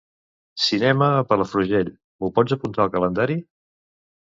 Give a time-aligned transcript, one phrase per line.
[0.67, 3.39] "Cinema a Palafrugell" m'ho pots apuntar al calendari?